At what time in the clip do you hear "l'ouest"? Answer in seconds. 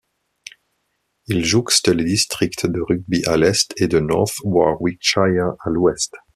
5.69-6.15